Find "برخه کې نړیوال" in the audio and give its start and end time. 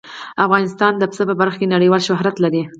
1.41-2.01